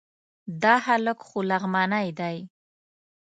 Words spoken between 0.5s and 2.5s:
دا هلک خو لغمانی دی...